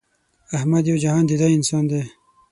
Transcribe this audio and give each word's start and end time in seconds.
احمد 0.57 0.83
یو 0.89 0.97
جهان 1.03 1.23
دیده 1.29 1.47
انسان 1.57 1.83
دی. 1.89 2.01